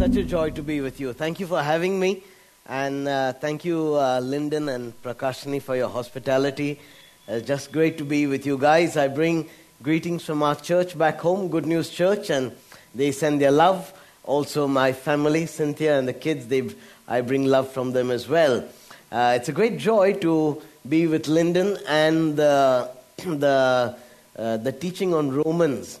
[0.00, 1.12] such a joy to be with you.
[1.12, 2.22] Thank you for having me.
[2.66, 6.80] And uh, thank you, uh, Lyndon and Prakashini, for your hospitality.
[7.28, 8.96] Uh, just great to be with you guys.
[8.96, 9.50] I bring
[9.82, 12.52] greetings from our church back home, Good News Church, and
[12.94, 13.92] they send their love.
[14.24, 16.70] Also, my family, Cynthia and the kids, they,
[17.06, 18.66] I bring love from them as well.
[19.12, 23.94] Uh, it's a great joy to be with Lyndon and the, the,
[24.34, 26.00] uh, the teaching on Romans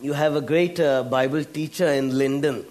[0.00, 2.64] you have a great uh, Bible teacher in Lyndon,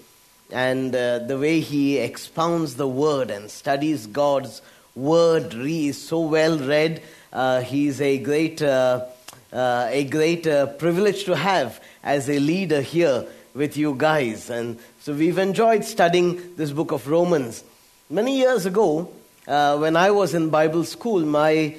[0.52, 4.62] and uh, the way he expounds the Word and studies God's
[4.96, 7.02] Word he is so well read.
[7.34, 9.06] Uh, he's a great, uh,
[9.52, 14.50] uh, a great uh, privilege to have as a leader here with you guys.
[14.50, 17.64] And so we've enjoyed studying this book of Romans.
[18.10, 19.12] Many years ago,
[19.46, 21.76] when I was in Bible school, my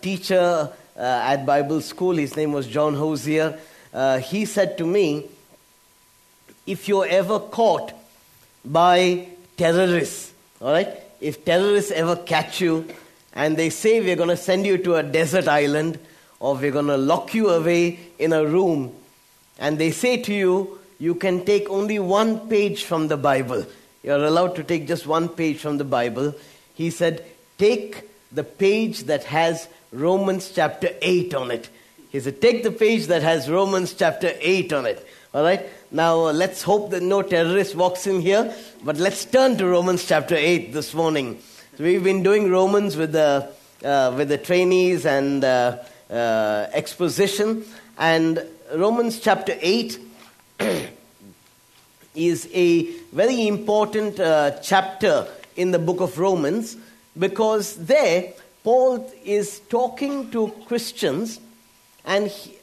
[0.00, 3.58] teacher at Bible school, his name was John Hosier
[3.92, 5.26] uh, he said to me,
[6.66, 7.92] if you're ever caught
[8.64, 10.88] by terrorists, all right,
[11.20, 12.86] if terrorists ever catch you
[13.34, 15.98] and they say we're going to send you to a desert island
[16.40, 18.92] or we're going to lock you away in a room,
[19.58, 23.64] and they say to you, you can take only one page from the Bible.
[24.02, 26.34] You're allowed to take just one page from the Bible.
[26.74, 27.24] He said,
[27.58, 31.68] take the page that has Romans chapter 8 on it.
[32.12, 35.06] He said, take the page that has Romans chapter 8 on it.
[35.32, 35.66] All right?
[35.90, 38.54] Now, uh, let's hope that no terrorist walks in here,
[38.84, 41.40] but let's turn to Romans chapter 8 this morning.
[41.78, 43.48] So we've been doing Romans with the,
[43.82, 45.78] uh, with the trainees and uh,
[46.10, 47.64] uh exposition,
[47.96, 49.98] and Romans chapter 8
[52.14, 52.82] is a
[53.14, 55.26] very important uh, chapter
[55.56, 56.76] in the book of Romans
[57.18, 61.40] because there Paul is talking to Christians
[62.04, 62.56] and he,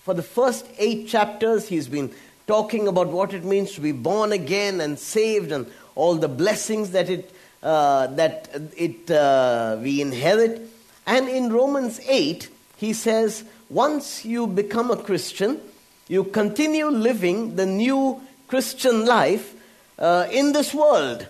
[0.00, 2.10] for the first eight chapters, he's been
[2.46, 6.92] talking about what it means to be born again and saved and all the blessings
[6.92, 7.30] that it,
[7.62, 10.62] uh, that it, uh, we inherit.
[11.06, 15.60] And in Romans 8, he says, once you become a Christian,
[16.08, 19.54] you continue living the new Christian life
[19.98, 21.26] uh, in this world.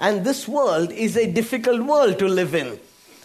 [0.00, 2.78] And this world is a difficult world to live in.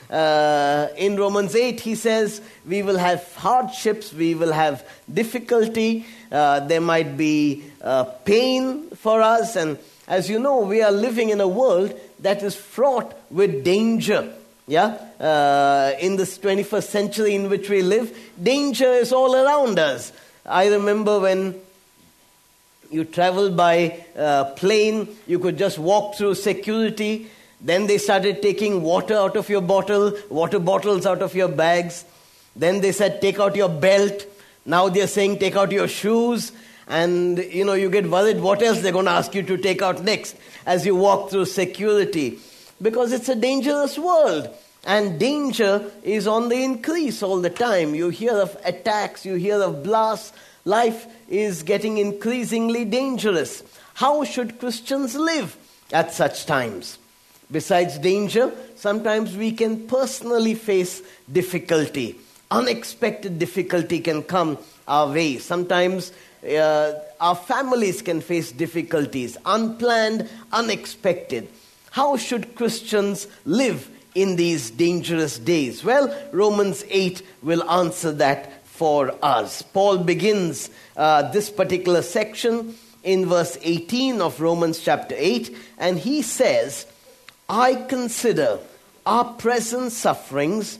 [0.09, 6.61] Uh, in Romans 8, he says, We will have hardships, we will have difficulty, uh,
[6.61, 9.55] there might be uh, pain for us.
[9.55, 9.77] And
[10.07, 14.33] as you know, we are living in a world that is fraught with danger.
[14.67, 14.97] Yeah?
[15.19, 20.11] Uh, in this 21st century in which we live, danger is all around us.
[20.45, 21.59] I remember when
[22.89, 27.29] you traveled by uh, plane, you could just walk through security
[27.61, 32.05] then they started taking water out of your bottle, water bottles out of your bags.
[32.55, 34.25] Then they said, take out your belt.
[34.65, 36.51] Now they're saying, take out your shoes.
[36.87, 39.81] And, you know, you get worried what else they're going to ask you to take
[39.81, 42.39] out next as you walk through security.
[42.81, 44.49] Because it's a dangerous world.
[44.85, 47.93] And danger is on the increase all the time.
[47.93, 50.31] You hear of attacks, you hear of blasts.
[50.63, 53.63] Life is getting increasingly dangerous.
[53.95, 55.57] How should Christians live
[55.91, 56.97] at such times?
[57.51, 61.01] Besides danger, sometimes we can personally face
[61.31, 62.15] difficulty.
[62.51, 65.37] Unexpected difficulty can come our way.
[65.37, 66.11] Sometimes
[66.43, 71.47] uh, our families can face difficulties, unplanned, unexpected.
[71.91, 75.83] How should Christians live in these dangerous days?
[75.83, 79.61] Well, Romans 8 will answer that for us.
[79.61, 86.21] Paul begins uh, this particular section in verse 18 of Romans chapter 8, and he
[86.21, 86.85] says,
[87.49, 88.59] I consider
[89.05, 90.77] our present sufferings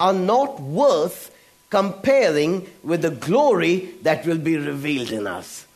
[0.00, 1.30] are not worth
[1.68, 5.66] comparing with the glory that will be revealed in us.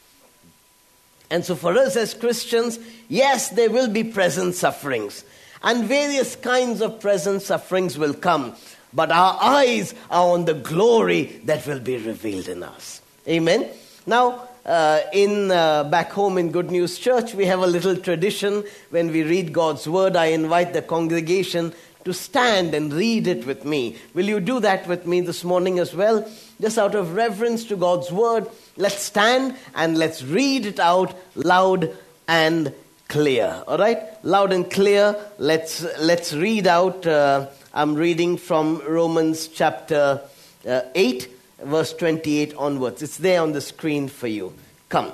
[1.30, 2.78] And so, for us as Christians,
[3.08, 5.24] yes, there will be present sufferings,
[5.62, 8.56] and various kinds of present sufferings will come,
[8.92, 13.00] but our eyes are on the glory that will be revealed in us.
[13.28, 13.68] Amen.
[14.06, 18.64] Now, uh, in uh, back home in Good News Church, we have a little tradition
[18.90, 20.16] when we read God's word.
[20.16, 21.72] I invite the congregation
[22.04, 23.96] to stand and read it with me.
[24.14, 26.28] Will you do that with me this morning as well?
[26.60, 31.94] Just out of reverence to God's word, let's stand and let's read it out loud
[32.28, 32.72] and
[33.08, 33.62] clear.
[33.66, 35.16] All right, loud and clear.
[35.38, 37.06] Let's let's read out.
[37.06, 40.20] Uh, I'm reading from Romans chapter
[40.66, 41.28] uh, eight
[41.62, 43.02] verse 28 onwards.
[43.02, 44.54] It's there on the screen for you.
[44.88, 45.12] Come.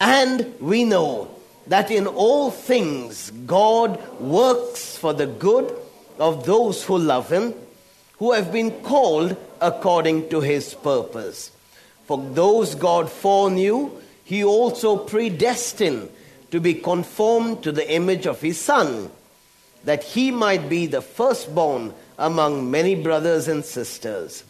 [0.00, 1.34] And we know
[1.66, 5.74] that in all things God works for the good
[6.18, 7.54] of those who love Him,
[8.18, 11.50] who have been called according to His purpose.
[12.06, 13.90] For those God foreknew,
[14.24, 16.10] he also predestined
[16.50, 19.10] to be conformed to the image of his Son,
[19.84, 24.44] that he might be the firstborn among many brothers and sisters.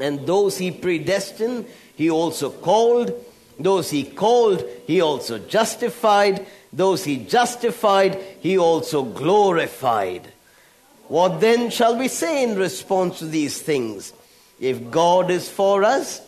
[0.00, 3.12] And those he predestined, he also called.
[3.58, 6.46] Those he called, he also justified.
[6.72, 10.32] Those he justified, he also glorified.
[11.08, 14.12] What then shall we say in response to these things?
[14.60, 16.20] If God is for us,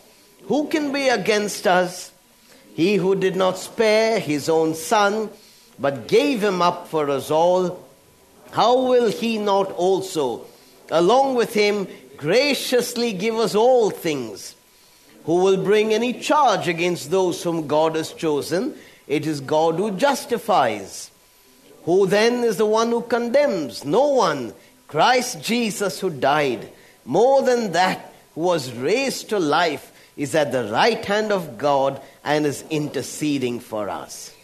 [0.43, 2.11] who can be against us?
[2.73, 5.29] He who did not spare his own son,
[5.77, 7.85] but gave him up for us all,
[8.51, 10.45] how will he not also,
[10.89, 11.87] along with him,
[12.19, 14.55] graciously give us all things?
[15.23, 18.75] Who will bring any charge against those whom God has chosen?
[19.07, 21.11] It is God who justifies.
[21.83, 23.83] Who then is the one who condemns?
[23.83, 24.53] No one.
[24.87, 26.69] Christ Jesus, who died.
[27.05, 32.01] More than that, who was raised to life, is at the right hand of God
[32.23, 34.35] and is interceding for us.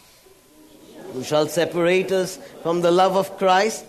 [1.12, 3.84] Who shall separate us from the love of Christ?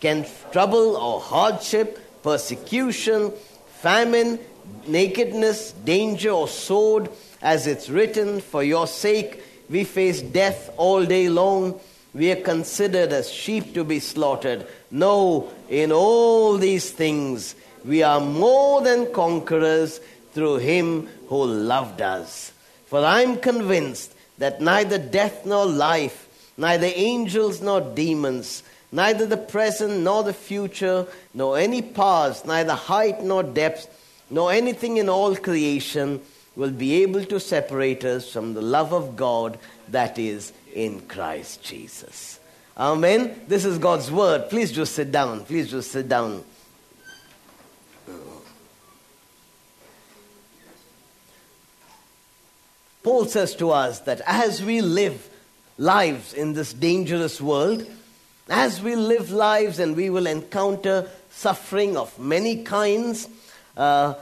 [0.00, 3.30] Can trouble or hardship, persecution,
[3.66, 4.40] famine,
[4.88, 7.08] nakedness, danger, or sword,
[7.42, 11.78] as it's written, for your sake we face death all day long.
[12.14, 14.66] We are considered as sheep to be slaughtered.
[14.90, 17.54] No, in all these things
[17.84, 20.00] we are more than conquerors
[20.32, 22.52] through him who loved us.
[22.86, 26.26] For I am convinced that neither death nor life,
[26.56, 28.62] neither angels nor demons,
[28.94, 31.04] neither the present nor the future,
[31.34, 33.88] nor any past, neither height nor depth,
[34.30, 36.20] nor anything in all creation
[36.54, 39.58] will be able to separate us from the love of God
[39.88, 42.38] that is in Christ Jesus.
[42.78, 43.42] Amen.
[43.48, 44.48] This is God's word.
[44.48, 45.44] Please just sit down.
[45.44, 46.44] Please just sit down.
[53.02, 55.28] Paul says to us that as we live
[55.78, 57.86] lives in this dangerous world,
[58.48, 63.28] as we live lives and we will encounter suffering of many kinds,
[63.76, 64.14] uh,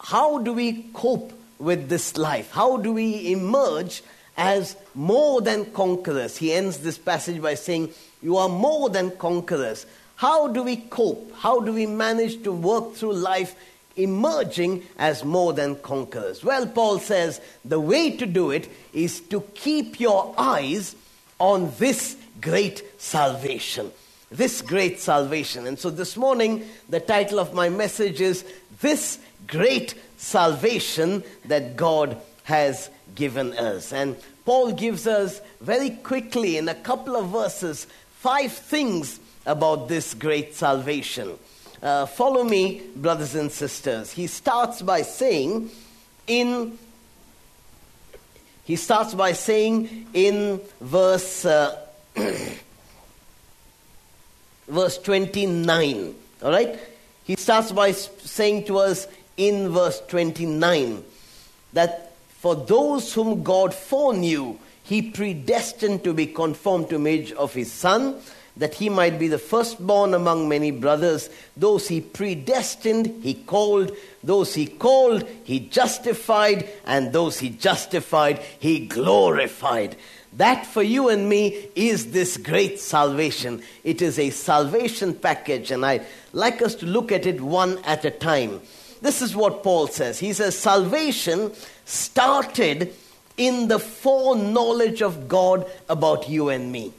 [0.00, 2.50] how do we cope with this life?
[2.50, 4.02] How do we emerge
[4.36, 6.36] as more than conquerors?
[6.36, 7.90] He ends this passage by saying,
[8.22, 9.86] You are more than conquerors.
[10.16, 11.32] How do we cope?
[11.34, 13.56] How do we manage to work through life
[13.96, 16.44] emerging as more than conquerors?
[16.44, 20.94] Well, Paul says the way to do it is to keep your eyes
[21.38, 23.90] on this great salvation.
[24.30, 25.66] This great salvation.
[25.66, 28.44] And so this morning, the title of my message is
[28.80, 33.92] This Great Salvation That God Has Given Us.
[33.92, 37.86] And Paul gives us very quickly, in a couple of verses,
[38.18, 41.38] five things about this great salvation.
[41.82, 44.10] Uh, follow me, brothers and sisters.
[44.10, 45.70] He starts by saying,
[46.26, 46.78] in
[48.64, 51.83] he starts by saying in verse uh,
[54.68, 56.78] verse 29 all right
[57.24, 59.06] he starts by saying to us
[59.36, 61.04] in verse 29
[61.72, 67.72] that for those whom god foreknew he predestined to be conformed to image of his
[67.72, 68.20] son
[68.56, 71.28] that he might be the firstborn among many brothers.
[71.56, 73.96] Those he predestined, he called.
[74.22, 76.68] Those he called, he justified.
[76.86, 79.96] And those he justified, he glorified.
[80.36, 83.62] That for you and me is this great salvation.
[83.84, 88.04] It is a salvation package, and I'd like us to look at it one at
[88.04, 88.60] a time.
[89.00, 90.18] This is what Paul says.
[90.18, 91.52] He says, Salvation
[91.84, 92.94] started
[93.36, 96.92] in the foreknowledge of God about you and me.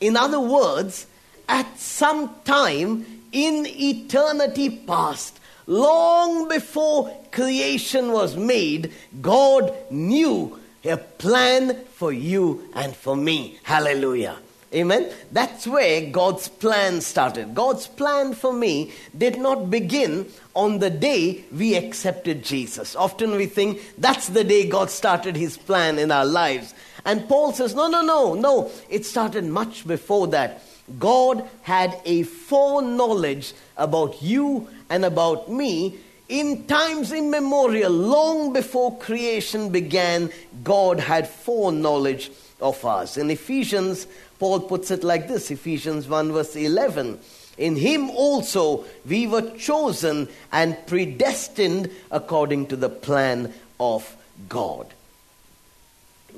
[0.00, 1.06] In other words,
[1.48, 11.84] at some time in eternity past, long before creation was made, God knew a plan
[11.92, 13.58] for you and for me.
[13.62, 14.36] Hallelujah.
[14.74, 15.10] Amen.
[15.30, 17.54] That's where God's plan started.
[17.54, 22.96] God's plan for me did not begin on the day we accepted Jesus.
[22.96, 26.74] Often we think that's the day God started his plan in our lives.
[27.04, 28.70] And Paul says, no, no, no, no.
[28.90, 30.62] It started much before that.
[30.98, 39.70] God had a foreknowledge about you and about me in times immemorial, long before creation
[39.70, 40.30] began,
[40.64, 42.30] God had foreknowledge
[42.60, 43.16] of us.
[43.16, 44.06] In Ephesians,
[44.38, 47.18] Paul puts it like this Ephesians 1, verse 11.
[47.58, 54.16] In him also we were chosen and predestined according to the plan of
[54.48, 54.92] God.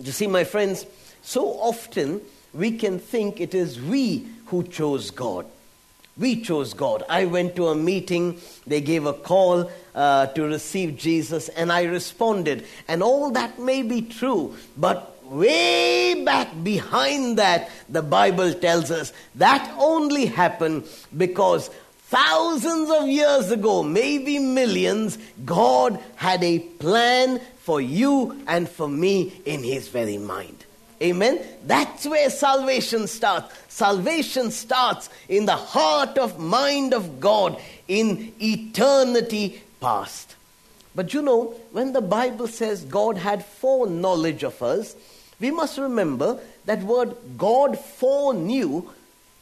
[0.01, 0.87] You see, my friends,
[1.23, 2.21] so often
[2.55, 5.47] we can think it is we who chose God.
[6.19, 7.05] We chose God.
[7.09, 11.85] I went to a meeting, they gave a call uh, to receive Jesus, and I
[11.85, 12.67] responded.
[12.89, 19.13] And all that may be true, but way back behind that, the Bible tells us
[19.37, 20.85] that only happened
[21.17, 21.69] because
[22.09, 29.41] thousands of years ago, maybe millions, God had a plan for you and for me
[29.45, 30.65] in His very mind.
[31.01, 31.41] Amen.
[31.65, 33.55] That's where salvation starts.
[33.69, 40.35] Salvation starts in the heart of mind of God in eternity past.
[40.95, 44.97] But you know, when the Bible says God had foreknowledge of us,
[45.39, 48.91] we must remember that word God foreknew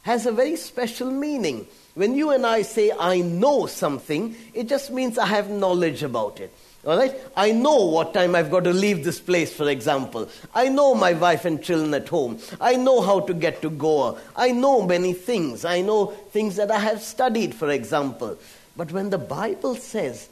[0.03, 1.67] has a very special meaning.
[1.95, 6.39] When you and I say, I know something, it just means I have knowledge about
[6.39, 6.53] it.
[6.87, 7.13] All right?
[7.35, 10.29] I know what time I've got to leave this place, for example.
[10.55, 12.39] I know my wife and children at home.
[12.61, 14.17] I know how to get to Goa.
[14.37, 15.65] I know many things.
[15.65, 18.37] I know things that I have studied, for example.
[18.77, 20.29] But when the Bible says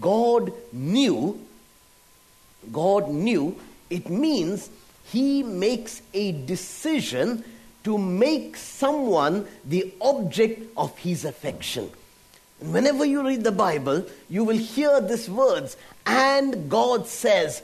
[0.00, 1.38] God knew,
[2.72, 3.56] God knew,
[3.88, 4.70] it means
[5.04, 7.44] He makes a decision
[7.84, 11.90] to make someone the object of His affection.
[12.62, 15.76] Whenever you read the Bible, you will hear these words.
[16.06, 17.62] And God says,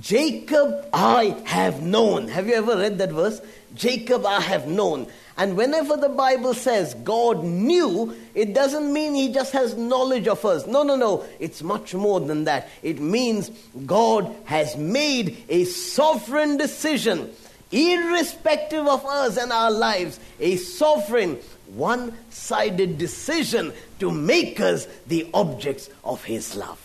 [0.00, 2.28] Jacob I have known.
[2.28, 3.40] Have you ever read that verse?
[3.74, 5.08] Jacob I have known.
[5.36, 10.44] And whenever the Bible says God knew, it doesn't mean he just has knowledge of
[10.44, 10.66] us.
[10.66, 11.24] No, no, no.
[11.38, 12.68] It's much more than that.
[12.82, 13.50] It means
[13.86, 17.30] God has made a sovereign decision,
[17.72, 21.38] irrespective of us and our lives, a sovereign,
[21.74, 26.78] one sided decision to make us the objects of His love.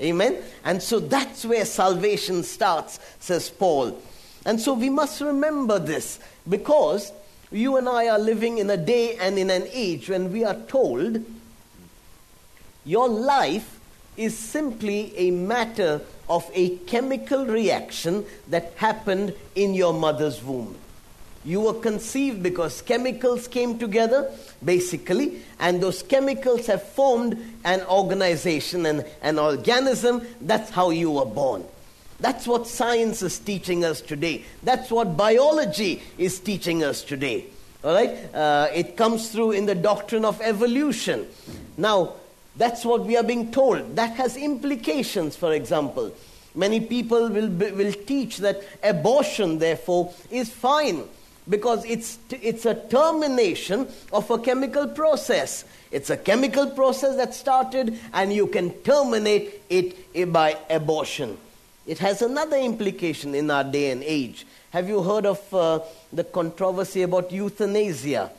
[0.00, 0.38] Amen?
[0.64, 4.00] And so that's where salvation starts, says Paul.
[4.44, 7.12] And so we must remember this because
[7.50, 10.60] you and I are living in a day and in an age when we are
[10.66, 11.24] told
[12.84, 13.80] your life
[14.16, 20.76] is simply a matter of a chemical reaction that happened in your mother's womb.
[21.44, 24.30] You were conceived because chemicals came together,
[24.64, 30.22] basically, and those chemicals have formed an organization and an organism.
[30.40, 31.64] That's how you were born.
[32.18, 34.44] That's what science is teaching us today.
[34.62, 37.44] That's what biology is teaching us today.
[37.82, 38.34] All right?
[38.34, 41.26] Uh, it comes through in the doctrine of evolution.
[41.76, 42.14] Now,
[42.56, 43.96] that's what we are being told.
[43.96, 46.14] That has implications, for example.
[46.54, 51.04] Many people will, will teach that abortion, therefore, is fine
[51.48, 55.64] because it's, it's a termination of a chemical process.
[55.90, 61.36] It's a chemical process that started, and you can terminate it by abortion.
[61.86, 64.46] It has another implication in our day and age.
[64.70, 65.80] Have you heard of uh,
[66.12, 68.30] the controversy about euthanasia?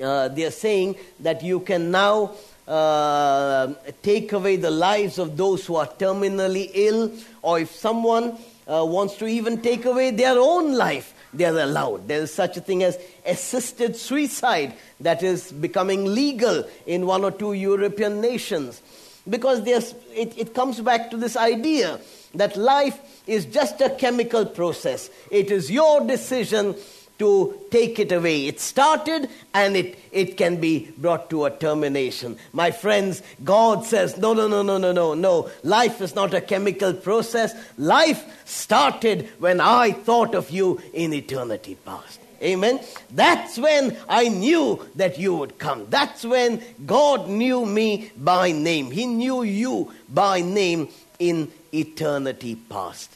[0.00, 2.32] Uh, they are saying that you can now
[2.68, 3.72] uh,
[4.02, 7.10] take away the lives of those who are terminally ill,
[7.42, 12.08] or if someone uh, wants to even take away their own life, they are allowed.
[12.08, 17.30] There is such a thing as assisted suicide that is becoming legal in one or
[17.30, 18.82] two European nations.
[19.28, 22.00] Because it, it comes back to this idea
[22.34, 25.10] that life is just a chemical process.
[25.30, 26.74] It is your decision
[27.20, 28.46] to take it away.
[28.46, 32.38] It started and it, it can be brought to a termination.
[32.52, 35.50] My friends, God says, no, no, no, no, no, no, no.
[35.62, 37.54] Life is not a chemical process.
[37.76, 42.20] Life started when I thought of you in eternity past.
[42.42, 42.80] Amen.
[43.10, 45.86] That's when I knew that you would come.
[45.90, 48.90] That's when God knew me by name.
[48.90, 53.14] He knew you by name in eternity past.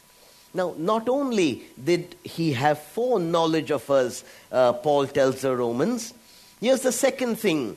[0.55, 6.15] Now, not only did he have foreknowledge of us, uh, Paul tells the Romans,
[6.61, 7.77] here's the second thing.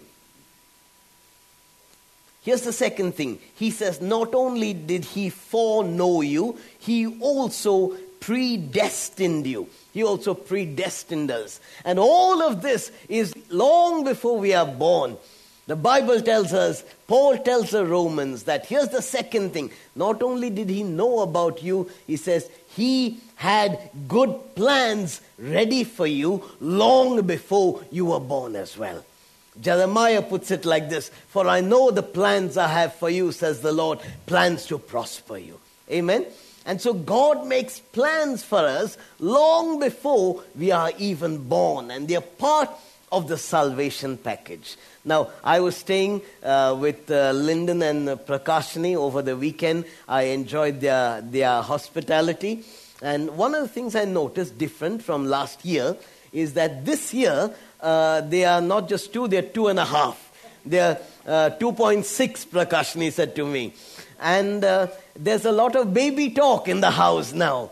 [2.43, 3.39] Here's the second thing.
[3.55, 9.67] He says, not only did he foreknow you, he also predestined you.
[9.91, 11.59] He also predestined us.
[11.83, 15.17] And all of this is long before we are born.
[15.65, 19.71] The Bible tells us, Paul tells the Romans that here's the second thing.
[19.95, 26.05] Not only did he know about you, he says, he had good plans ready for
[26.05, 29.03] you long before you were born as well.
[29.59, 33.61] Jeremiah puts it like this For I know the plans I have for you, says
[33.61, 35.59] the Lord, plans to prosper you.
[35.89, 36.27] Amen?
[36.67, 42.21] And so God makes plans for us long before we are even born, and they're
[42.21, 42.69] part
[43.11, 44.75] of the salvation package.
[45.05, 49.85] Now, I was staying uh, with uh, Lyndon and uh, Prakashini over the weekend.
[50.07, 52.65] I enjoyed their, their hospitality.
[53.01, 55.95] And one of the things I noticed different from last year
[56.33, 60.23] is that this year uh, they are not just two, they're two and a half.
[60.65, 63.73] They're uh, 2.6, Prakashini said to me.
[64.19, 67.71] And uh, there's a lot of baby talk in the house now.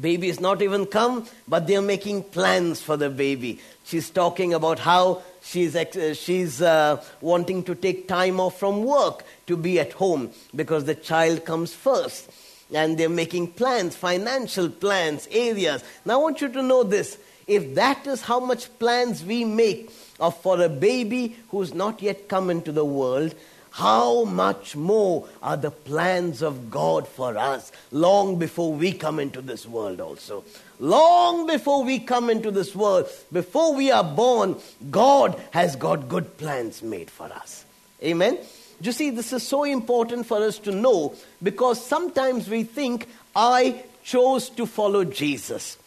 [0.00, 3.58] Baby is not even come, but they're making plans for the baby.
[3.84, 9.24] She's talking about how she's, uh, she's uh, wanting to take time off from work
[9.46, 12.30] to be at home because the child comes first.
[12.72, 15.82] And they're making plans, financial plans, areas.
[16.04, 17.18] Now I want you to know this.
[17.46, 19.90] If that is how much plans we make
[20.20, 23.34] of for a baby who's not yet come into the world,
[23.78, 29.40] how much more are the plans of God for us long before we come into
[29.40, 30.42] this world also?
[30.80, 34.56] Long before we come into this world, before we are born,
[34.90, 37.64] God has got good plans made for us.
[38.02, 38.38] Amen?
[38.80, 43.06] You see, this is so important for us to know because sometimes we think,
[43.36, 45.78] I chose to follow Jesus.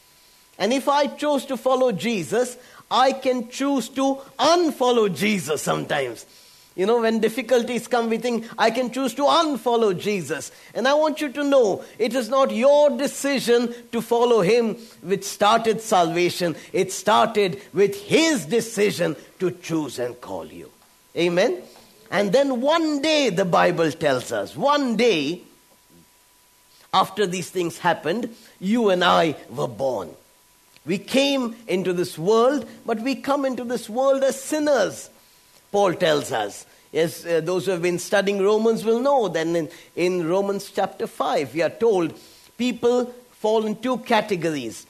[0.57, 2.55] And if I chose to follow Jesus,
[2.89, 6.25] I can choose to unfollow Jesus sometimes.
[6.75, 10.51] You know, when difficulties come, we think, I can choose to unfollow Jesus.
[10.73, 15.25] And I want you to know, it is not your decision to follow him which
[15.25, 16.55] started salvation.
[16.71, 20.71] It started with his decision to choose and call you.
[21.17, 21.61] Amen?
[22.09, 25.41] And then one day, the Bible tells us, one day,
[26.93, 30.09] after these things happened, you and I were born.
[30.85, 35.09] We came into this world, but we come into this world as sinners.
[35.71, 36.65] Paul tells us.
[36.91, 41.07] Yes, uh, those who have been studying Romans will know that in, in Romans chapter
[41.07, 42.13] 5, we are told
[42.57, 44.85] people fall in two categories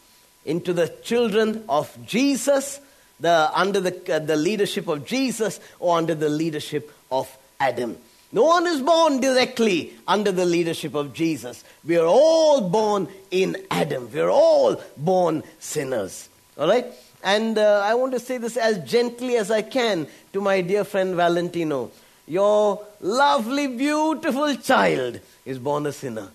[0.46, 2.82] into the children of Jesus,
[3.20, 7.98] the, under the, uh, the leadership of Jesus, or under the leadership of Adam.
[8.32, 11.64] No one is born directly under the leadership of Jesus.
[11.84, 14.10] We are all born in Adam.
[14.12, 16.30] We are all born sinners.
[16.58, 16.86] All right?
[17.24, 20.84] And uh, I want to say this as gently as I can to my dear
[20.84, 21.92] friend Valentino.
[22.28, 26.30] Your lovely, beautiful child is born a sinner.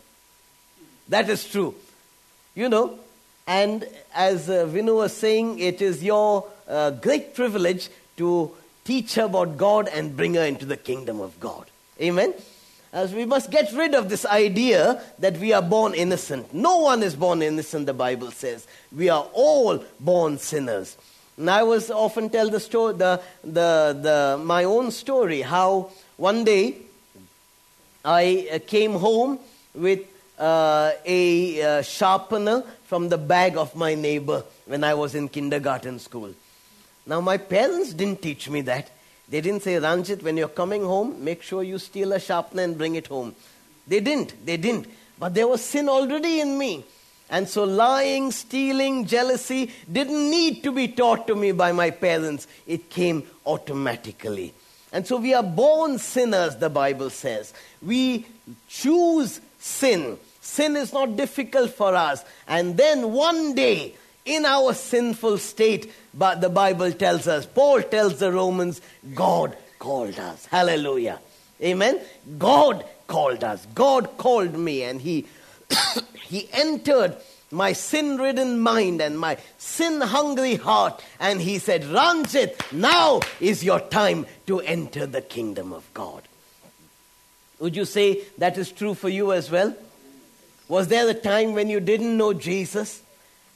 [1.09, 1.75] That is true.
[2.55, 2.99] You know,
[3.47, 8.51] and as uh, Vinu was saying, it is your uh, great privilege to
[8.85, 11.67] teach her about God and bring her into the kingdom of God.
[12.01, 12.35] Amen.
[12.93, 16.55] As we must get rid of this idea that we are born innocent.
[16.55, 18.67] No one is born innocent, the Bible says.
[18.95, 20.97] We are all born sinners.
[21.37, 26.45] And I was often tell the story, the, the, the, my own story, how one
[26.45, 26.77] day
[28.05, 29.39] I uh, came home
[29.75, 30.01] with
[30.39, 35.99] uh, a uh, sharpener from the bag of my neighbor when I was in kindergarten
[35.99, 36.33] school.
[37.07, 38.91] Now, my parents didn't teach me that.
[39.29, 42.79] They didn't say, Ranjit, when you're coming home, make sure you steal a sharpener and
[42.79, 43.35] bring it home.
[43.87, 44.47] They didn't.
[44.47, 44.87] They didn't.
[45.19, 46.85] But there was sin already in me.
[47.29, 52.47] And so lying, stealing, jealousy didn't need to be taught to me by my parents.
[52.67, 54.55] It came automatically.
[54.93, 57.53] And so we are born sinners, the Bible says.
[57.83, 58.27] We
[58.69, 60.19] choose sin.
[60.41, 62.25] Sin is not difficult for us.
[62.47, 68.19] And then one day, in our sinful state, but the Bible tells us, Paul tells
[68.19, 68.81] the Romans,
[69.15, 70.45] God called us.
[70.47, 71.21] Hallelujah.
[71.63, 72.01] Amen.
[72.39, 73.67] God called us.
[73.75, 75.27] God called me and he
[76.27, 77.17] he entered
[77.51, 81.03] my sin ridden mind and my sin hungry heart.
[81.21, 86.23] And he said, Ranjit, now is your time to enter the kingdom of God.
[87.59, 89.75] Would you say that is true for you as well?
[90.69, 93.03] Was there a time when you didn't know Jesus?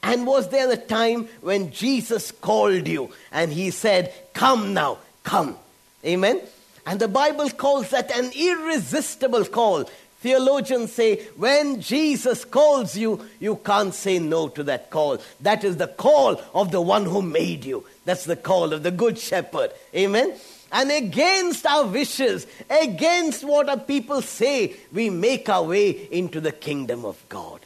[0.02, 5.56] And was there a time when Jesus called you and he said, Come now, come?
[6.04, 6.40] Amen?
[6.86, 9.84] And the Bible calls that an irresistible call.
[10.20, 15.18] Theologians say, when Jesus calls you, you can't say no to that call.
[15.40, 17.86] That is the call of the one who made you.
[18.04, 19.70] That's the call of the Good Shepherd.
[19.94, 20.34] Amen?
[20.72, 26.52] And against our wishes, against what our people say, we make our way into the
[26.52, 27.60] kingdom of God.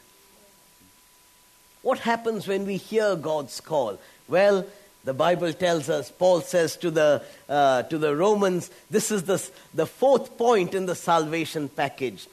[1.84, 4.00] What happens when we hear God's call?
[4.26, 4.66] Well,
[5.04, 9.46] the Bible tells us, Paul says to the, uh, to the Romans, this is the,
[9.74, 12.26] the fourth point in the salvation package.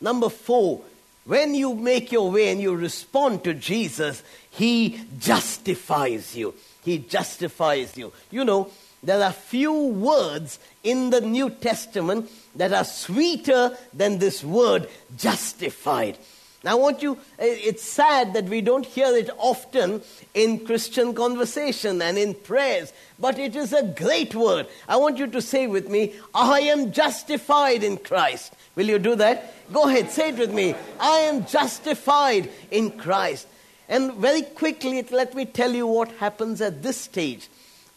[0.00, 0.80] Number four,
[1.26, 6.54] when you make your way and you respond to Jesus, He justifies you.
[6.82, 8.10] He justifies you.
[8.30, 8.70] You know,
[9.02, 16.16] there are few words in the New Testament that are sweeter than this word justified.
[16.64, 20.02] Now, I want you, eh, it's sad that we don't hear it often
[20.34, 24.66] in Christian conversation and in prayers, but it is a great word.
[24.88, 28.54] I want you to say with me, I am justified in Christ.
[28.74, 29.54] Will you do that?
[29.72, 30.74] Go ahead, say it with me.
[30.98, 33.46] I am justified in Christ.
[33.88, 37.48] And very quickly, let me tell you what happens at this stage.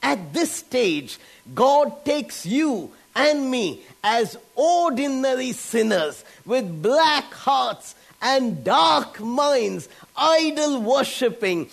[0.04, 1.17] At this stage,
[1.54, 10.81] God takes you and me as ordinary sinners with black hearts and dark minds, idol
[10.81, 11.69] worshipping,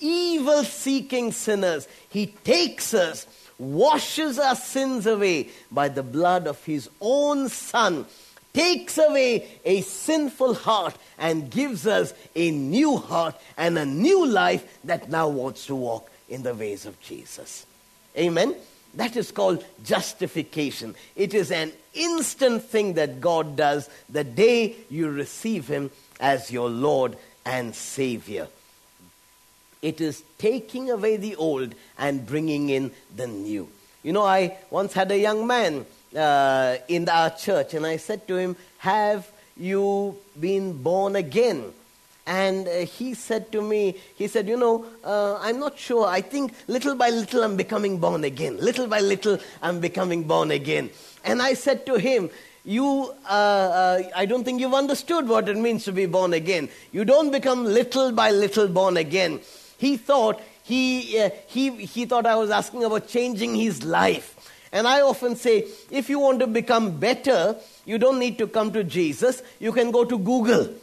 [0.00, 1.86] evil seeking sinners.
[2.08, 3.26] He takes us,
[3.58, 8.06] washes our sins away by the blood of His own Son,
[8.52, 14.78] takes away a sinful heart, and gives us a new heart and a new life
[14.84, 17.66] that now wants to walk in the ways of Jesus.
[18.16, 18.54] Amen.
[18.96, 20.94] That is called justification.
[21.16, 26.68] It is an instant thing that God does the day you receive Him as your
[26.70, 28.48] Lord and Savior.
[29.82, 33.68] It is taking away the old and bringing in the new.
[34.02, 35.84] You know, I once had a young man
[36.16, 41.72] uh, in our church, and I said to him, Have you been born again?
[42.26, 46.06] And uh, he said to me, he said, You know, uh, I'm not sure.
[46.06, 48.56] I think little by little I'm becoming born again.
[48.58, 50.90] Little by little I'm becoming born again.
[51.24, 52.30] And I said to him,
[52.64, 56.70] you, uh, uh, I don't think you've understood what it means to be born again.
[56.92, 59.40] You don't become little by little born again.
[59.76, 64.34] He thought he, uh, he, he thought I was asking about changing his life.
[64.72, 68.72] And I often say, if you want to become better, you don't need to come
[68.72, 69.42] to Jesus.
[69.60, 70.74] You can go to Google.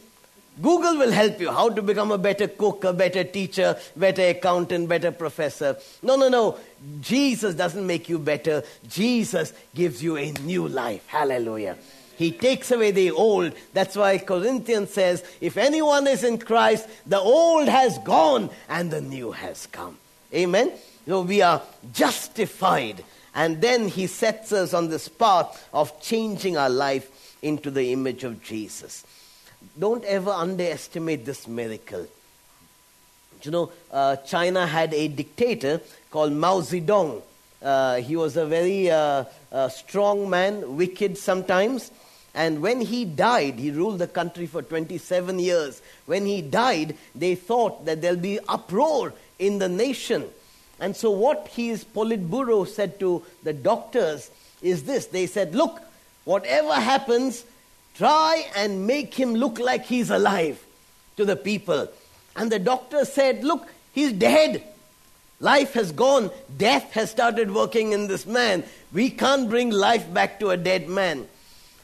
[0.59, 4.89] Google will help you how to become a better cook, a better teacher, better accountant,
[4.89, 5.77] better professor.
[6.03, 6.57] No, no, no.
[6.99, 8.63] Jesus doesn't make you better.
[8.87, 11.07] Jesus gives you a new life.
[11.07, 11.77] Hallelujah.
[12.17, 13.53] He takes away the old.
[13.73, 19.01] That's why Corinthians says, if anyone is in Christ, the old has gone and the
[19.01, 19.97] new has come.
[20.33, 20.73] Amen.
[21.07, 21.61] So we are
[21.93, 23.03] justified.
[23.33, 28.25] And then he sets us on this path of changing our life into the image
[28.25, 29.05] of Jesus
[29.77, 32.07] don't ever underestimate this miracle.
[33.43, 37.21] You know, uh, China had a dictator called Mao Zedong.
[37.61, 41.91] Uh, he was a very uh, uh, strong man, wicked sometimes.
[42.33, 45.81] And when he died, he ruled the country for 27 years.
[46.05, 50.25] When he died, they thought that there'll be uproar in the nation.
[50.79, 55.81] And so, what his Politburo said to the doctors is this they said, Look,
[56.23, 57.43] whatever happens,
[57.95, 60.63] Try and make him look like he's alive
[61.17, 61.87] to the people.
[62.35, 64.63] And the doctor said, Look, he's dead.
[65.39, 66.29] Life has gone.
[66.55, 68.63] Death has started working in this man.
[68.93, 71.27] We can't bring life back to a dead man.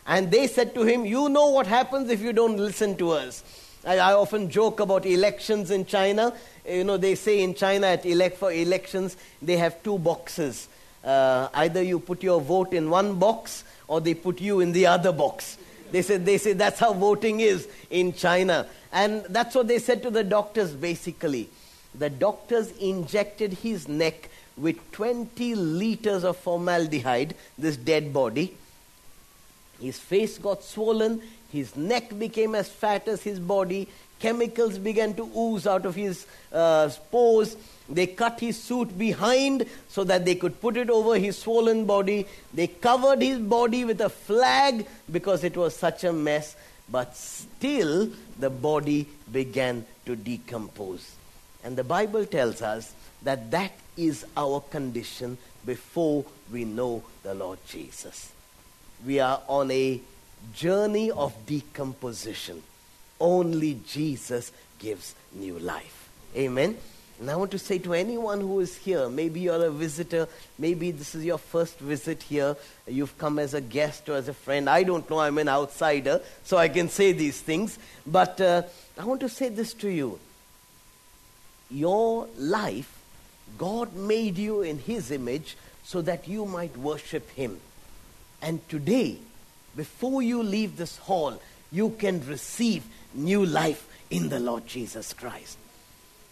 [0.05, 3.43] And they said to him, You know what happens if you don't listen to us.
[3.85, 6.33] I, I often joke about elections in China.
[6.67, 10.67] You know, they say in China at elect for elections, they have two boxes.
[11.03, 14.85] Uh, either you put your vote in one box or they put you in the
[14.85, 15.57] other box.
[15.91, 18.67] They said, they say that's how voting is in China.
[18.91, 21.49] And that's what they said to the doctors basically.
[21.95, 28.55] The doctors injected his neck with 20 liters of formaldehyde, this dead body.
[29.79, 31.21] His face got swollen,
[31.51, 33.87] his neck became as fat as his body,
[34.19, 37.55] chemicals began to ooze out of his uh, pores
[37.89, 42.27] they cut his suit behind so that they could put it over his swollen body.
[42.53, 46.55] They covered his body with a flag because it was such a mess.
[46.89, 51.15] But still, the body began to decompose.
[51.63, 57.59] And the Bible tells us that that is our condition before we know the Lord
[57.67, 58.31] Jesus.
[59.05, 59.99] We are on a
[60.53, 62.63] journey of decomposition.
[63.19, 66.09] Only Jesus gives new life.
[66.35, 66.77] Amen.
[67.19, 70.27] And I want to say to anyone who is here, maybe you're a visitor,
[70.59, 74.33] maybe this is your first visit here, you've come as a guest or as a
[74.33, 74.69] friend.
[74.69, 77.79] I don't know, I'm an outsider, so I can say these things.
[78.05, 78.63] But uh,
[78.99, 80.19] I want to say this to you
[81.71, 82.93] Your life,
[83.57, 87.59] God made you in His image so that you might worship Him.
[88.43, 89.17] And today,
[89.75, 92.83] before you leave this hall, you can receive
[93.15, 95.57] new life in the Lord Jesus Christ.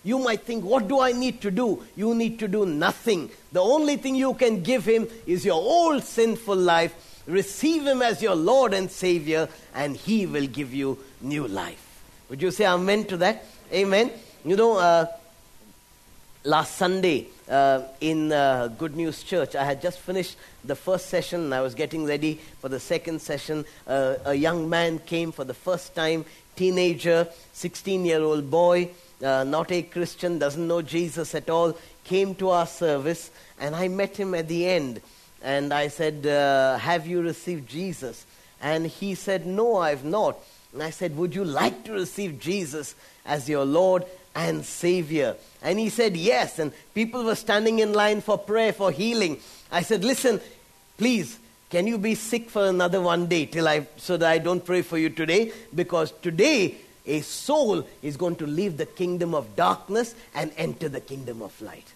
[0.06, 1.84] You might think, what do I need to do?
[1.96, 3.32] You need to do nothing.
[3.52, 7.24] The only thing you can give him is your old sinful life.
[7.26, 12.04] Receive him as your Lord and Savior, and he will give you new life.
[12.30, 13.46] Would you say amen to that?
[13.74, 14.12] Amen.
[14.46, 15.08] You know, uh,
[16.44, 21.46] last Sunday uh, in uh, Good News Church, I had just finished the first session
[21.46, 23.66] and I was getting ready for the second session.
[23.88, 28.92] Uh, a young man came for the first time, teenager, 16 year old boy
[29.26, 33.88] uh, not a Christian, doesn't know Jesus at all, came to our service, and I
[33.88, 35.02] met him at the end.
[35.42, 38.26] And I said, uh, Have you received Jesus?
[38.62, 40.38] And he said, No, I've not.
[40.74, 45.36] And I said, Would you like to receive Jesus as your Lord and Savior?
[45.62, 46.60] And he said, Yes.
[46.60, 49.40] And people were standing in line for prayer, for healing.
[49.72, 50.42] I said, Listen,
[50.98, 54.66] please, can you be sick for another one day till I, so that I don't
[54.66, 55.52] pray for you today?
[55.74, 56.76] Because today,
[57.08, 61.60] a soul is going to leave the kingdom of darkness and enter the kingdom of
[61.62, 61.94] light.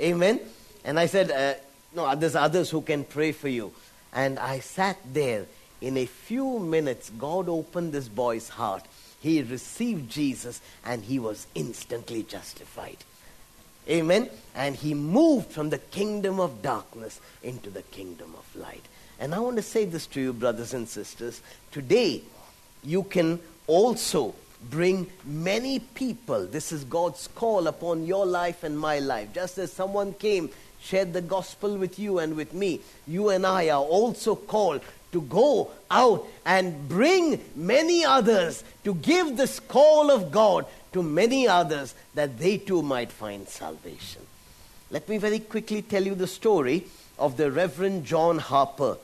[0.00, 0.40] Amen.
[0.84, 1.54] And I said, uh,
[1.94, 3.72] No, there's others who can pray for you.
[4.12, 5.46] And I sat there.
[5.80, 8.84] In a few minutes, God opened this boy's heart.
[9.20, 12.98] He received Jesus and he was instantly justified.
[13.88, 14.30] Amen.
[14.54, 18.84] And he moved from the kingdom of darkness into the kingdom of light.
[19.18, 21.40] And I want to say this to you, brothers and sisters.
[21.70, 22.22] Today,
[22.84, 24.34] you can also
[24.70, 26.46] bring many people.
[26.46, 29.32] This is God's call upon your life and my life.
[29.32, 33.68] Just as someone came, shared the gospel with you and with me, you and I
[33.70, 40.32] are also called to go out and bring many others, to give this call of
[40.32, 44.22] God to many others that they too might find salvation.
[44.90, 46.86] Let me very quickly tell you the story
[47.18, 48.96] of the Reverend John Harper.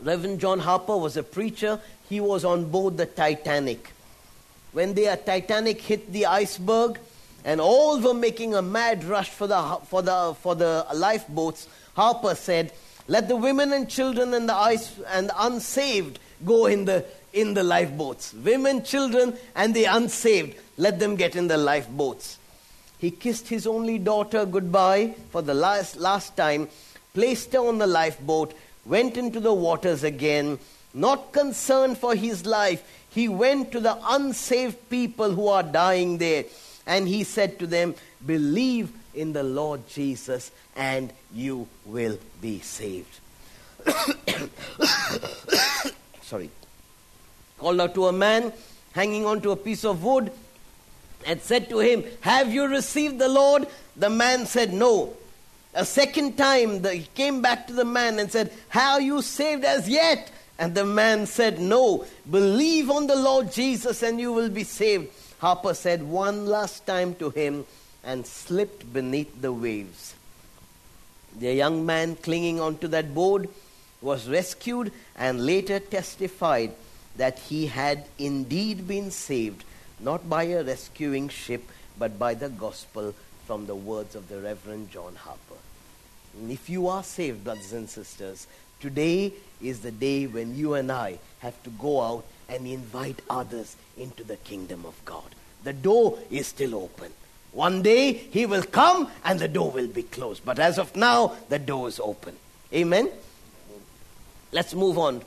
[0.00, 1.80] Reverend John Harper was a preacher.
[2.08, 3.92] He was on board the Titanic.
[4.76, 6.98] When the Titanic hit the iceberg
[7.46, 12.34] and all were making a mad rush for the, for the, for the lifeboats, Harper
[12.34, 12.74] said,
[13.08, 17.54] Let the women and children and the ice and the unsaved go in the, in
[17.54, 18.34] the lifeboats.
[18.34, 22.36] Women, children, and the unsaved, let them get in the lifeboats.
[22.98, 26.68] He kissed his only daughter goodbye for the last, last time,
[27.14, 28.52] placed her on the lifeboat,
[28.84, 30.58] went into the waters again.
[30.92, 32.82] Not concerned for his life,
[33.16, 36.44] he went to the unsaved people who are dying there
[36.86, 37.94] and he said to them,
[38.26, 43.20] Believe in the Lord Jesus and you will be saved.
[46.20, 46.50] Sorry.
[47.56, 48.52] Called out to a man
[48.92, 50.30] hanging onto a piece of wood
[51.24, 53.66] and said to him, Have you received the Lord?
[53.96, 55.14] The man said, No.
[55.72, 59.64] A second time, the, he came back to the man and said, Have you saved
[59.64, 60.30] as yet?
[60.58, 62.06] And the man said, No.
[62.30, 65.10] Believe on the Lord Jesus and you will be saved.
[65.38, 67.66] Harper said one last time to him
[68.02, 70.14] and slipped beneath the waves.
[71.38, 73.48] The young man clinging onto that board
[74.00, 76.72] was rescued and later testified
[77.16, 79.64] that he had indeed been saved,
[80.00, 81.64] not by a rescuing ship,
[81.98, 83.14] but by the gospel
[83.46, 85.60] from the words of the Reverend John Harper.
[86.38, 88.46] And if you are saved, brothers and sisters,
[88.80, 93.76] today is the day when you and I have to go out and invite others
[93.96, 95.34] into the kingdom of God.
[95.64, 97.12] The door is still open.
[97.52, 100.44] One day he will come and the door will be closed.
[100.44, 102.36] But as of now, the door is open.
[102.72, 103.10] Amen.
[104.52, 105.22] Let's move on.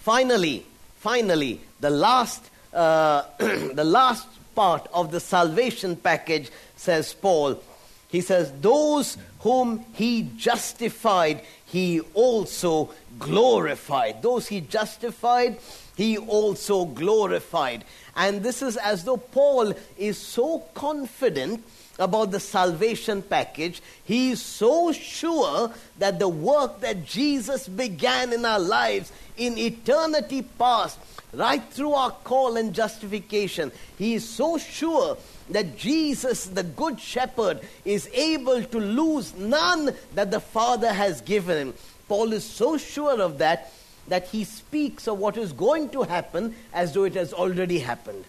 [0.00, 0.64] Finally,
[0.96, 7.62] finally, the last, uh, the last part of the salvation package, says Paul.
[8.08, 14.22] He says, Those whom he justified, he also glorified.
[14.22, 15.58] Those he justified,
[15.96, 17.84] he also glorified.
[18.14, 21.64] And this is as though Paul is so confident
[21.98, 23.82] about the salvation package.
[24.04, 30.42] He is so sure that the work that Jesus began in our lives in eternity
[30.42, 30.98] past,
[31.32, 35.16] right through our call and justification, he is so sure
[35.50, 41.68] that Jesus, the Good Shepherd, is able to lose none that the Father has given
[41.68, 41.74] him.
[42.08, 43.72] Paul is so sure of that
[44.08, 48.24] that he speaks of what is going to happen as though it has already happened.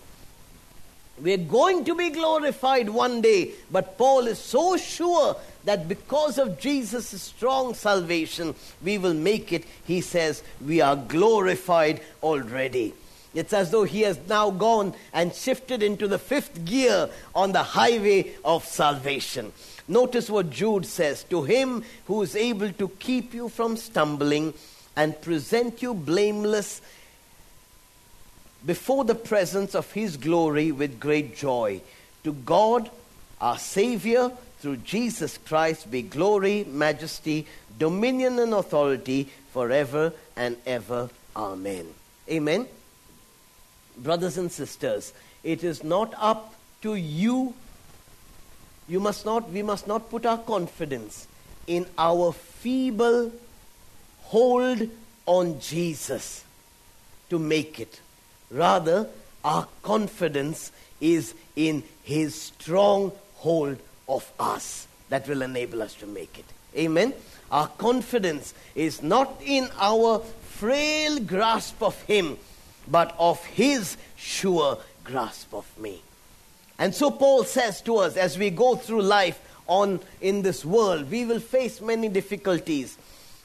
[1.20, 6.60] We're going to be glorified one day, but Paul is so sure that because of
[6.60, 8.54] Jesus' strong salvation,
[8.84, 9.66] we will make it.
[9.86, 12.94] He says, We are glorified already.
[13.38, 17.62] It's as though he has now gone and shifted into the fifth gear on the
[17.62, 19.54] highway of salvation.
[19.88, 24.56] Notice what Jude says To him who is able to keep you from stumbling
[24.95, 26.82] and present you blameless
[28.65, 31.82] before the presence of his glory with great joy.
[32.23, 32.89] To God,
[33.39, 37.45] our Savior, through Jesus Christ, be glory, majesty,
[37.78, 41.12] dominion, and authority forever and ever.
[41.38, 41.86] Amen.
[42.28, 42.67] Amen.
[43.98, 47.54] Brothers and sisters, it is not up to you.
[48.88, 51.28] You must not, we must not put our confidence
[51.66, 53.32] in our feeble
[54.24, 54.90] hold
[55.26, 56.44] on Jesus
[57.30, 58.02] to make it.
[58.50, 59.08] Rather,
[59.44, 66.40] our confidence is in His strong hold of us that will enable us to make
[66.40, 66.46] it.
[66.76, 67.14] Amen.
[67.52, 72.38] Our confidence is not in our frail grasp of Him,
[72.89, 76.02] but of His sure grasp of me.
[76.80, 81.10] And so Paul says to us as we go through life on in this world,
[81.10, 82.97] we will face many difficulties.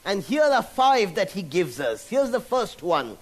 [0.05, 2.07] And here are five that he gives us.
[2.07, 3.17] Here's the first one.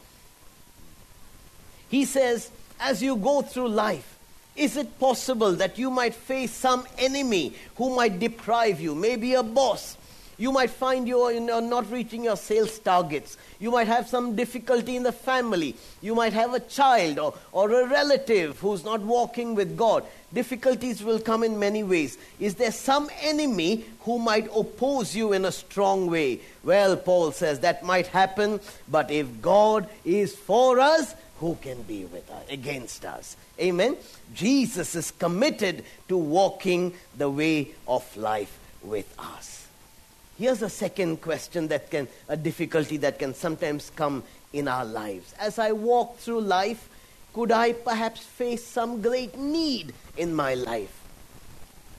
[1.90, 4.18] He says, as you go through life,
[4.56, 8.96] is it possible that you might face some enemy who might deprive you?
[8.96, 9.96] Maybe a boss,
[10.42, 13.38] you might find you are uh, not reaching your sales targets.
[13.60, 15.76] You might have some difficulty in the family.
[16.02, 20.04] You might have a child or, or a relative who's not walking with God.
[20.34, 22.18] Difficulties will come in many ways.
[22.40, 26.42] Is there some enemy who might oppose you in a strong way?
[26.64, 32.06] Well, Paul says that might happen, but if God is for us, who can be
[32.06, 33.98] with us against us amen
[34.32, 39.61] jesus is committed to walking the way of life with us
[40.42, 45.36] Here's a second question that can, a difficulty that can sometimes come in our lives.
[45.38, 46.90] As I walk through life,
[47.32, 51.00] could I perhaps face some great need in my life?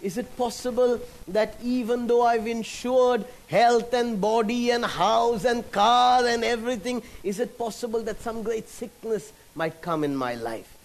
[0.00, 6.26] Is it possible that even though I've insured health and body and house and car
[6.26, 10.76] and everything, is it possible that some great sickness might come in my life?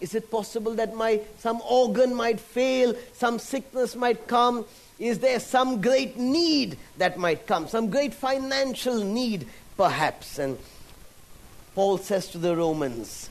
[0.00, 4.64] Is it possible that my some organ might fail, some sickness might come?
[4.98, 7.66] Is there some great need that might come?
[7.68, 10.38] Some great financial need, perhaps?
[10.38, 10.56] And
[11.74, 13.28] Paul says to the Romans,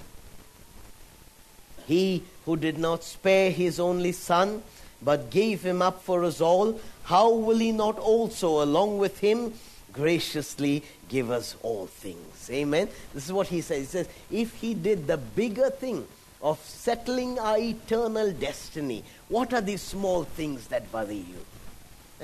[1.85, 4.61] He who did not spare his only son,
[5.01, 9.53] but gave him up for us all, how will he not also, along with him,
[9.91, 12.49] graciously give us all things?
[12.49, 12.89] Amen.
[13.13, 13.79] This is what he says.
[13.79, 16.05] He says, if he did the bigger thing
[16.41, 21.45] of settling our eternal destiny, what are these small things that worry you?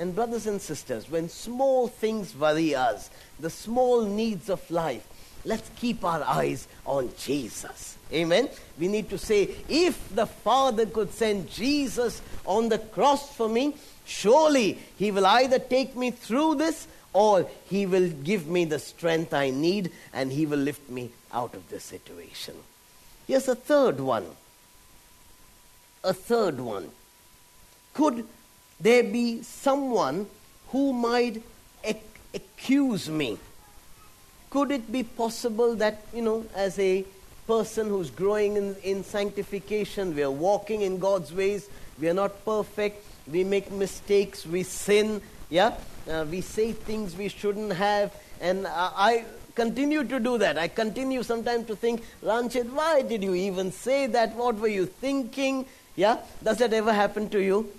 [0.00, 5.06] And, brothers and sisters, when small things worry us, the small needs of life,
[5.44, 7.98] let's keep our eyes on Jesus.
[8.10, 8.48] Amen.
[8.78, 13.74] We need to say, if the Father could send Jesus on the cross for me,
[14.06, 19.34] surely He will either take me through this or He will give me the strength
[19.34, 22.54] I need and He will lift me out of this situation.
[23.26, 24.24] Here's a third one.
[26.02, 26.88] A third one.
[27.92, 28.26] Could
[28.80, 30.26] there be someone
[30.68, 31.42] who might
[31.84, 32.00] ac-
[32.34, 33.38] accuse me?
[34.50, 37.04] Could it be possible that, you know, as a
[37.46, 41.68] person who's growing in, in sanctification, we are walking in God's ways,
[42.00, 45.74] we are not perfect, we make mistakes, we sin, yeah?
[46.08, 50.58] Uh, we say things we shouldn't have, and uh, I continue to do that.
[50.58, 54.34] I continue sometimes to think, Ranjit, why did you even say that?
[54.34, 55.66] What were you thinking?
[55.96, 56.18] Yeah?
[56.42, 57.70] Does that ever happen to you?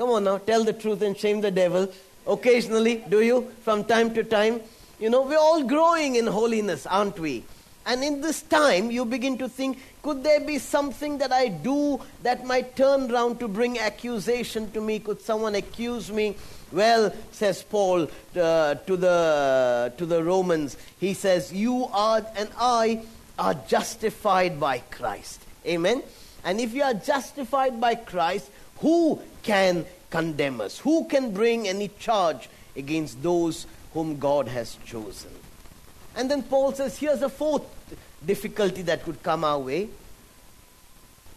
[0.00, 1.86] Come on now, tell the truth and shame the devil.
[2.26, 3.52] Occasionally, do you?
[3.60, 4.62] From time to time.
[4.98, 7.44] You know, we're all growing in holiness, aren't we?
[7.84, 12.00] And in this time, you begin to think, could there be something that I do
[12.22, 15.00] that might turn round to bring accusation to me?
[15.00, 16.34] Could someone accuse me?
[16.72, 23.02] Well, says Paul uh, to, the, to the Romans, he says, You are and I
[23.38, 25.42] are justified by Christ.
[25.66, 26.02] Amen?
[26.42, 28.50] And if you are justified by Christ,
[28.80, 30.78] who can condemn us?
[30.78, 35.30] Who can bring any charge against those whom God has chosen?
[36.16, 37.62] And then Paul says, here's a fourth
[38.24, 39.88] difficulty that could come our way.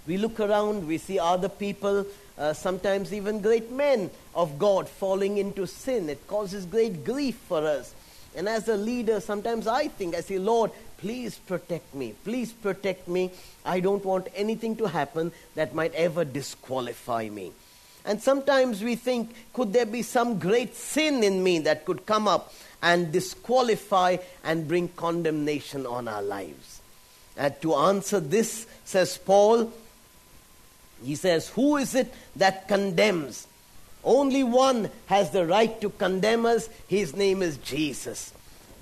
[0.06, 2.06] We look around, we see other people,
[2.38, 6.10] uh, sometimes even great men of God falling into sin.
[6.10, 7.94] It causes great grief for us.
[8.36, 10.72] And as a leader, sometimes I think, I say, Lord,
[11.04, 12.14] please protect me.
[12.24, 13.30] Please protect me.
[13.66, 17.52] I don't want anything to happen that might ever disqualify me.
[18.06, 22.26] And sometimes we think, could there be some great sin in me that could come
[22.26, 26.82] up and disqualify and bring condemnation on our lives?
[27.36, 29.74] And to answer this, says Paul,
[31.04, 33.46] he says, Who is it that condemns?
[34.06, 36.70] Only one has the right to condemn us.
[36.88, 38.34] His name is Jesus.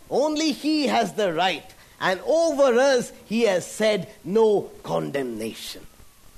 [0.07, 1.65] Only He has the right.
[2.01, 5.85] And over us, He has said, No condemnation.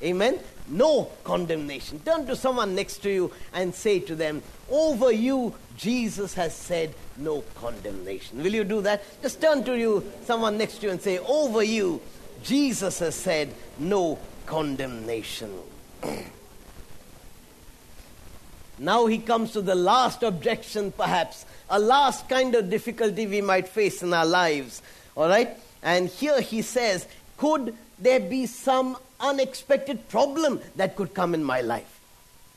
[0.04, 0.40] Amen?
[0.68, 2.00] No condemnation.
[2.00, 6.94] Turn to someone next to you and say to them, Over you, Jesus has said
[7.18, 8.44] no condemnation.
[8.44, 9.04] Will you do that?
[9.22, 12.02] Just turn to you, someone next to you, and say, Over you,
[12.44, 15.58] Jesus has said no condemnation.
[18.80, 23.68] now he comes to the last objection, perhaps, a last kind of difficulty we might
[23.68, 24.82] face in our lives.
[25.16, 25.50] All right?
[25.82, 27.08] And here he says,
[27.38, 32.00] Could there be some unexpected problem that could come in my life?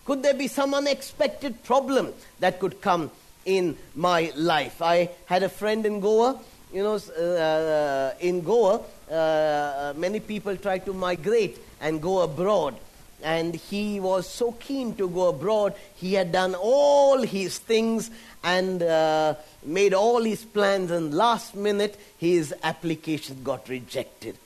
[0.05, 3.11] Could there be some unexpected problem that could come
[3.45, 4.81] in my life?
[4.81, 6.39] I had a friend in Goa.
[6.73, 8.81] You know, uh, in Goa,
[9.11, 12.77] uh, many people try to migrate and go abroad.
[13.23, 15.75] and he was so keen to go abroad.
[15.97, 18.11] He had done all his things
[18.45, 19.35] and uh,
[19.67, 24.37] made all his plans, and last minute his application got rejected.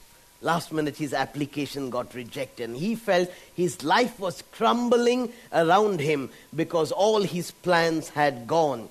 [0.42, 6.30] Last minute his application got rejected, and he felt his life was crumbling around him
[6.54, 8.88] because all his plans had gone.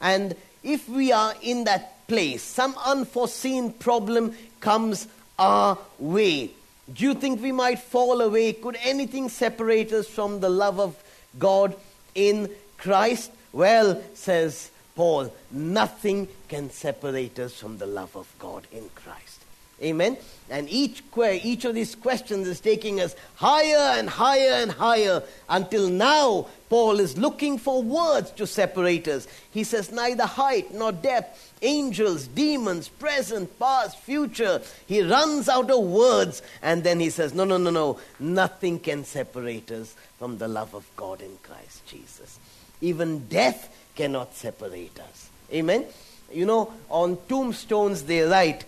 [0.00, 5.06] And if we are in that place, some unforeseen problem comes
[5.38, 6.50] our way.
[6.92, 8.54] Do you think we might fall away?
[8.54, 10.96] Could anything separate us from the love of
[11.38, 11.76] God
[12.14, 13.30] in Christ?
[13.52, 19.44] Well, says Paul, nothing can separate us from the love of God in Christ.
[19.80, 20.16] Amen.
[20.50, 25.88] And each, each of these questions is taking us higher and higher and higher until
[25.88, 29.28] now Paul is looking for words to separate us.
[29.52, 34.60] He says, neither height nor depth, angels, demons, present, past, future.
[34.88, 38.00] He runs out of words and then he says, no, no, no, no.
[38.18, 42.40] Nothing can separate us from the love of God in Christ Jesus.
[42.80, 45.28] Even death cannot separate us.
[45.52, 45.84] Amen.
[46.32, 48.64] You know, on tombstones they write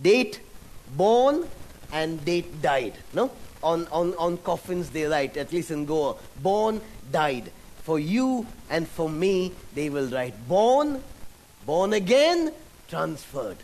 [0.00, 0.40] date
[0.96, 1.46] born
[1.92, 2.94] and date died.
[3.12, 3.30] No?
[3.62, 6.80] On, on, on coffins they write, at least in Goa, born,
[7.12, 7.50] died.
[7.82, 11.02] For you and for me, they will write born,
[11.66, 12.52] born again,
[12.88, 13.58] transferred.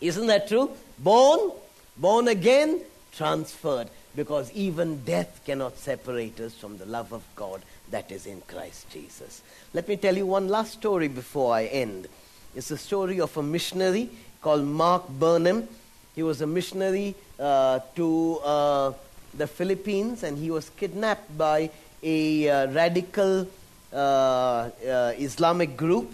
[0.00, 0.70] Isn't that true?
[0.98, 1.50] Born,
[1.96, 2.80] born again,
[3.12, 3.88] transferred.
[4.14, 7.62] Because even death cannot separate us from the love of God
[7.94, 9.42] that is in Christ Jesus.
[9.72, 12.08] Let me tell you one last story before I end.
[12.56, 14.10] It's the story of a missionary
[14.42, 15.68] called Mark Burnham.
[16.16, 18.92] He was a missionary uh, to uh,
[19.32, 21.70] the Philippines and he was kidnapped by
[22.02, 23.46] a uh, radical
[23.92, 26.10] uh, uh, Islamic group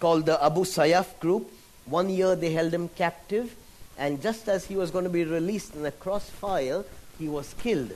[0.00, 1.52] called the Abu Sayyaf group.
[1.84, 3.54] One year they held him captive,
[3.98, 6.84] and just as he was going to be released in a crossfire,
[7.18, 7.92] he was killed.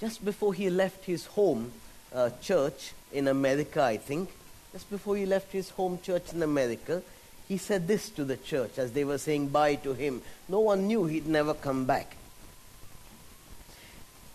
[0.00, 1.72] Just before he left his home
[2.14, 4.30] uh, church in America, I think,
[4.72, 7.02] just before he left his home church in America,
[7.48, 10.22] he said this to the church as they were saying bye to him.
[10.48, 12.16] No one knew he'd never come back.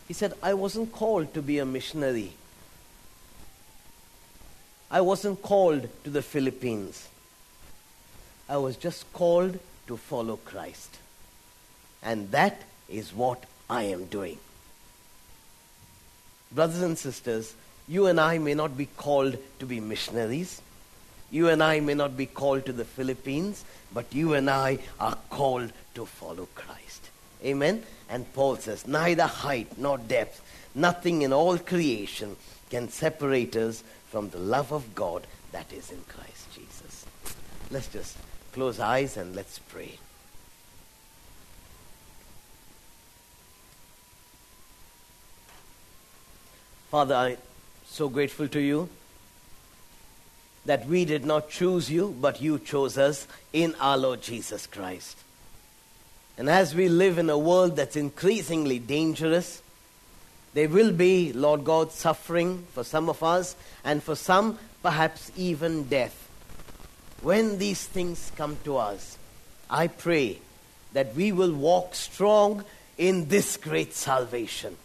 [0.08, 2.34] He said, I wasn't called to be a missionary.
[4.92, 7.08] I wasn't called to the Philippines.
[8.50, 10.98] I was just called to follow Christ.
[12.02, 14.38] And that is what I am doing.
[16.54, 17.56] Brothers and sisters,
[17.88, 20.62] you and I may not be called to be missionaries.
[21.32, 25.18] You and I may not be called to the Philippines, but you and I are
[25.30, 27.10] called to follow Christ.
[27.44, 27.84] Amen?
[28.10, 30.42] And Paul says, neither height nor depth,
[30.76, 32.36] nothing in all creation
[32.70, 37.06] can separate us from the love of God that is in Christ Jesus.
[37.72, 38.18] Let's just
[38.52, 39.98] close eyes and let's pray.
[46.94, 47.38] Father, I'm
[47.88, 48.88] so grateful to you
[50.64, 55.18] that we did not choose you, but you chose us in our Lord Jesus Christ.
[56.38, 59.64] And as we live in a world that's increasingly dangerous,
[60.54, 65.86] there will be, Lord God, suffering for some of us, and for some, perhaps even
[65.86, 66.30] death.
[67.24, 69.18] When these things come to us,
[69.68, 70.38] I pray
[70.92, 72.64] that we will walk strong
[73.00, 74.78] in this great salvation.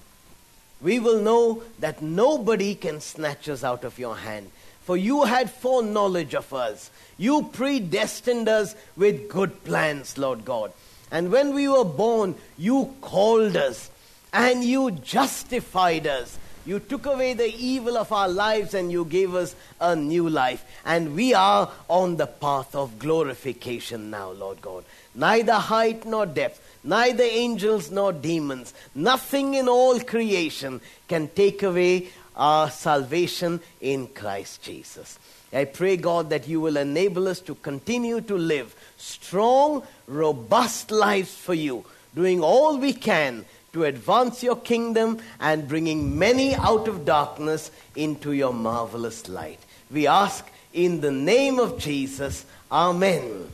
[0.81, 4.51] We will know that nobody can snatch us out of your hand
[4.89, 6.91] for you had foreknowledge of us.
[7.19, 10.73] You predestined us with good plans, Lord God.
[11.11, 13.91] And when we were born, you called us
[14.33, 16.39] and you justified us.
[16.65, 20.65] You took away the evil of our lives and you gave us a new life.
[20.87, 24.87] And we are on the path of glorification now, Lord God.
[25.15, 32.09] Neither height nor depth, neither angels nor demons, nothing in all creation can take away
[32.37, 35.19] our salvation in Christ Jesus.
[35.53, 41.35] I pray, God, that you will enable us to continue to live strong, robust lives
[41.35, 47.05] for you, doing all we can to advance your kingdom and bringing many out of
[47.05, 49.61] darkness into your marvelous light.
[49.91, 52.45] We ask in the name of Jesus.
[52.71, 53.49] Amen.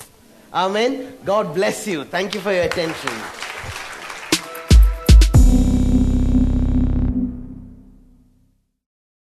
[0.54, 1.18] Amen.
[1.24, 2.04] God bless you.
[2.04, 3.10] Thank you for your attention.